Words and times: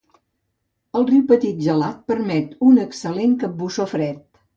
El 0.99 1.03
riu 1.09 1.19
petit 1.31 1.59
i 1.63 1.65
gelat 1.65 1.99
permet 2.11 2.55
un 2.69 2.81
excel·lent 2.85 3.37
capbussó 3.45 3.87
fred. 3.93 4.25